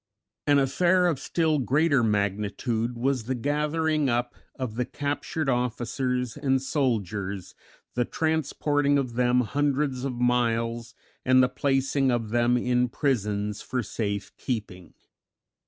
An 0.47 0.57
affair 0.57 1.05
of 1.05 1.19
still 1.19 1.59
greater 1.59 2.01
magnitude 2.03 2.97
was 2.97 3.25
the 3.25 3.35
gathering 3.35 4.09
up 4.09 4.33
of 4.55 4.73
the 4.73 4.83
captured 4.83 5.47
officers 5.47 6.35
and 6.35 6.59
soldiers, 6.59 7.53
the 7.93 8.03
transporting 8.03 8.97
of 8.97 9.13
them 9.13 9.41
hundreds 9.41 10.03
of 10.03 10.15
miles, 10.15 10.95
and 11.23 11.43
the 11.43 11.49
placing 11.49 12.09
of 12.09 12.29
them 12.31 12.57
in 12.57 12.89
prisons 12.89 13.61
for 13.61 13.83
safe 13.83 14.35
keeping. 14.37 14.95